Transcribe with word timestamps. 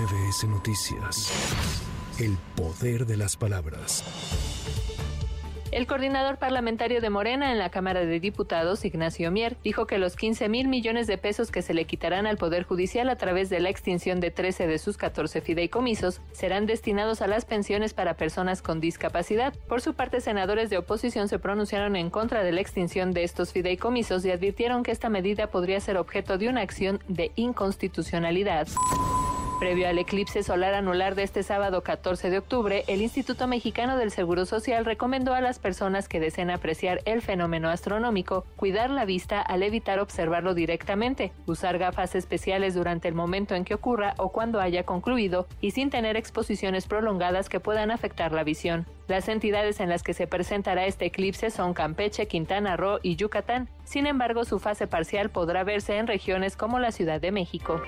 MBS 0.00 0.44
Noticias. 0.48 1.30
El 2.18 2.38
poder 2.56 3.04
de 3.04 3.18
las 3.18 3.36
palabras. 3.36 4.02
El 5.72 5.86
coordinador 5.86 6.38
parlamentario 6.38 7.02
de 7.02 7.10
Morena 7.10 7.52
en 7.52 7.58
la 7.58 7.70
Cámara 7.70 8.00
de 8.00 8.18
Diputados, 8.18 8.84
Ignacio 8.86 9.30
Mier, 9.30 9.58
dijo 9.62 9.86
que 9.86 9.98
los 9.98 10.16
15 10.16 10.48
mil 10.48 10.68
millones 10.68 11.06
de 11.06 11.18
pesos 11.18 11.50
que 11.50 11.60
se 11.60 11.74
le 11.74 11.84
quitarán 11.84 12.26
al 12.26 12.38
Poder 12.38 12.64
Judicial 12.64 13.10
a 13.10 13.16
través 13.16 13.50
de 13.50 13.60
la 13.60 13.68
extinción 13.68 14.20
de 14.20 14.30
13 14.30 14.66
de 14.66 14.78
sus 14.78 14.96
14 14.96 15.42
fideicomisos 15.42 16.22
serán 16.32 16.64
destinados 16.64 17.20
a 17.20 17.26
las 17.26 17.44
pensiones 17.44 17.92
para 17.92 18.14
personas 18.14 18.62
con 18.62 18.80
discapacidad. 18.80 19.54
Por 19.68 19.82
su 19.82 19.92
parte, 19.92 20.22
senadores 20.22 20.70
de 20.70 20.78
oposición 20.78 21.28
se 21.28 21.38
pronunciaron 21.38 21.94
en 21.94 22.08
contra 22.08 22.42
de 22.42 22.52
la 22.52 22.62
extinción 22.62 23.12
de 23.12 23.24
estos 23.24 23.52
fideicomisos 23.52 24.24
y 24.24 24.30
advirtieron 24.30 24.82
que 24.82 24.92
esta 24.92 25.10
medida 25.10 25.48
podría 25.48 25.78
ser 25.78 25.98
objeto 25.98 26.38
de 26.38 26.48
una 26.48 26.62
acción 26.62 27.00
de 27.06 27.32
inconstitucionalidad. 27.36 28.66
Previo 29.60 29.90
al 29.90 29.98
eclipse 29.98 30.42
solar 30.42 30.72
anular 30.72 31.14
de 31.14 31.22
este 31.22 31.42
sábado 31.42 31.82
14 31.82 32.30
de 32.30 32.38
octubre, 32.38 32.82
el 32.86 33.02
Instituto 33.02 33.46
Mexicano 33.46 33.98
del 33.98 34.10
Seguro 34.10 34.46
Social 34.46 34.86
recomendó 34.86 35.34
a 35.34 35.42
las 35.42 35.58
personas 35.58 36.08
que 36.08 36.18
deseen 36.18 36.50
apreciar 36.50 37.02
el 37.04 37.20
fenómeno 37.20 37.68
astronómico 37.68 38.46
cuidar 38.56 38.88
la 38.88 39.04
vista 39.04 39.42
al 39.42 39.62
evitar 39.62 39.98
observarlo 39.98 40.54
directamente, 40.54 41.30
usar 41.44 41.76
gafas 41.76 42.14
especiales 42.14 42.72
durante 42.72 43.06
el 43.06 43.14
momento 43.14 43.54
en 43.54 43.66
que 43.66 43.74
ocurra 43.74 44.14
o 44.16 44.32
cuando 44.32 44.62
haya 44.62 44.84
concluido 44.84 45.46
y 45.60 45.72
sin 45.72 45.90
tener 45.90 46.16
exposiciones 46.16 46.86
prolongadas 46.86 47.50
que 47.50 47.60
puedan 47.60 47.90
afectar 47.90 48.32
la 48.32 48.44
visión. 48.44 48.86
Las 49.08 49.28
entidades 49.28 49.80
en 49.80 49.90
las 49.90 50.02
que 50.02 50.14
se 50.14 50.26
presentará 50.26 50.86
este 50.86 51.04
eclipse 51.04 51.50
son 51.50 51.74
Campeche, 51.74 52.28
Quintana 52.28 52.78
Roo 52.78 52.98
y 53.02 53.16
Yucatán. 53.16 53.68
Sin 53.84 54.06
embargo, 54.06 54.46
su 54.46 54.58
fase 54.58 54.86
parcial 54.86 55.28
podrá 55.28 55.64
verse 55.64 55.98
en 55.98 56.06
regiones 56.06 56.56
como 56.56 56.78
la 56.78 56.92
Ciudad 56.92 57.20
de 57.20 57.30
México. 57.30 57.82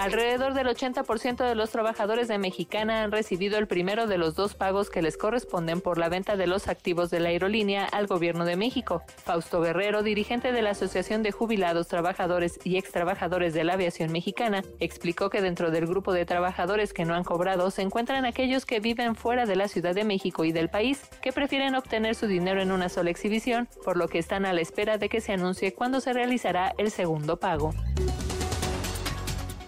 Alrededor 0.00 0.54
del 0.54 0.66
80% 0.66 1.46
de 1.46 1.54
los 1.54 1.68
trabajadores 1.68 2.26
de 2.26 2.38
Mexicana 2.38 3.02
han 3.02 3.12
recibido 3.12 3.58
el 3.58 3.66
primero 3.66 4.06
de 4.06 4.16
los 4.16 4.34
dos 4.34 4.54
pagos 4.54 4.88
que 4.88 5.02
les 5.02 5.18
corresponden 5.18 5.82
por 5.82 5.98
la 5.98 6.08
venta 6.08 6.38
de 6.38 6.46
los 6.46 6.68
activos 6.68 7.10
de 7.10 7.20
la 7.20 7.28
aerolínea 7.28 7.84
al 7.84 8.06
gobierno 8.06 8.46
de 8.46 8.56
México. 8.56 9.02
Fausto 9.22 9.60
Guerrero, 9.60 10.02
dirigente 10.02 10.52
de 10.52 10.62
la 10.62 10.70
Asociación 10.70 11.22
de 11.22 11.32
Jubilados, 11.32 11.88
Trabajadores 11.88 12.58
y 12.64 12.78
Extrabajadores 12.78 13.52
de 13.52 13.62
la 13.62 13.74
Aviación 13.74 14.10
Mexicana, 14.10 14.62
explicó 14.78 15.28
que 15.28 15.42
dentro 15.42 15.70
del 15.70 15.86
grupo 15.86 16.14
de 16.14 16.24
trabajadores 16.24 16.94
que 16.94 17.04
no 17.04 17.12
han 17.12 17.24
cobrado 17.24 17.70
se 17.70 17.82
encuentran 17.82 18.24
aquellos 18.24 18.64
que 18.64 18.80
viven 18.80 19.16
fuera 19.16 19.44
de 19.44 19.56
la 19.56 19.68
Ciudad 19.68 19.94
de 19.94 20.04
México 20.04 20.46
y 20.46 20.52
del 20.52 20.70
país, 20.70 21.02
que 21.20 21.34
prefieren 21.34 21.74
obtener 21.74 22.14
su 22.14 22.26
dinero 22.26 22.62
en 22.62 22.72
una 22.72 22.88
sola 22.88 23.10
exhibición, 23.10 23.68
por 23.84 23.98
lo 23.98 24.08
que 24.08 24.18
están 24.18 24.46
a 24.46 24.54
la 24.54 24.62
espera 24.62 24.96
de 24.96 25.10
que 25.10 25.20
se 25.20 25.34
anuncie 25.34 25.74
cuándo 25.74 26.00
se 26.00 26.14
realizará 26.14 26.72
el 26.78 26.90
segundo 26.90 27.36
pago. 27.38 27.74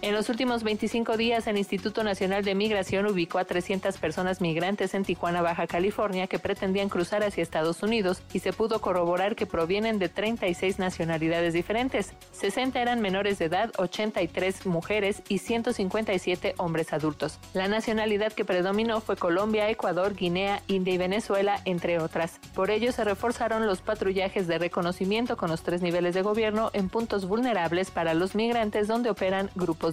En 0.03 0.13
los 0.13 0.27
últimos 0.27 0.63
25 0.63 1.15
días, 1.15 1.47
el 1.47 1.57
Instituto 1.57 2.03
Nacional 2.03 2.43
de 2.43 2.55
Migración 2.55 3.05
ubicó 3.05 3.39
a 3.39 3.45
300 3.45 3.97
personas 3.99 4.41
migrantes 4.41 4.93
en 4.95 5.05
Tijuana, 5.05 5.41
Baja 5.41 5.65
California, 5.65 6.27
que 6.27 6.39
pretendían 6.39 6.89
cruzar 6.89 7.23
hacia 7.23 7.41
Estados 7.41 7.81
Unidos 7.83 8.21
y 8.33 8.39
se 8.39 8.51
pudo 8.51 8.81
corroborar 8.81 9.37
que 9.37 9.45
provienen 9.45 9.99
de 9.99 10.09
36 10.09 10.77
nacionalidades 10.77 11.53
diferentes. 11.53 12.11
60 12.33 12.81
eran 12.81 12.99
menores 12.99 13.39
de 13.39 13.45
edad, 13.45 13.71
83 13.77 14.65
mujeres 14.65 15.23
y 15.29 15.37
157 15.37 16.55
hombres 16.57 16.91
adultos. 16.91 17.39
La 17.53 17.69
nacionalidad 17.69 18.33
que 18.33 18.43
predominó 18.43 18.99
fue 18.99 19.15
Colombia, 19.15 19.69
Ecuador, 19.69 20.15
Guinea, 20.15 20.61
India 20.67 20.95
y 20.95 20.97
Venezuela, 20.97 21.61
entre 21.63 21.99
otras. 21.99 22.41
Por 22.53 22.71
ello, 22.71 22.91
se 22.91 23.05
reforzaron 23.05 23.67
los 23.67 23.79
patrullajes 23.79 24.47
de 24.47 24.57
reconocimiento 24.57 25.37
con 25.37 25.49
los 25.49 25.63
tres 25.63 25.81
niveles 25.81 26.13
de 26.13 26.23
gobierno 26.23 26.71
en 26.73 26.89
puntos 26.89 27.25
vulnerables 27.25 27.89
para 27.89 28.13
los 28.13 28.35
migrantes 28.35 28.89
donde 28.89 29.09
operan 29.09 29.49
grupos 29.55 29.92